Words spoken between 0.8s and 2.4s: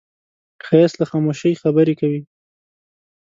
له خاموشۍ خبرې کوي